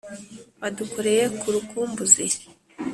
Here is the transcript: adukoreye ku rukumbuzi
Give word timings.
adukoreye 0.67 1.23
ku 1.39 1.47
rukumbuzi 1.53 2.25